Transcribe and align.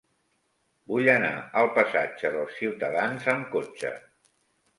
Vull 0.91 1.09
anar 1.15 1.29
al 1.61 1.69
passatge 1.75 2.33
dels 2.37 2.57
Ciutadans 2.63 3.29
amb 3.37 3.53
cotxe. 3.59 3.95